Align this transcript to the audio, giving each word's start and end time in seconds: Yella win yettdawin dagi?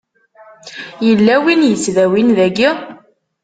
Yella 1.07 1.35
win 1.45 1.61
yettdawin 1.69 2.29
dagi? 2.37 2.69